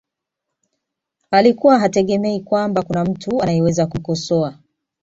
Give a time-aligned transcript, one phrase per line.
[1.31, 4.55] alikuwa hategemei kwamba kuna mtu anayeweza kumkosoa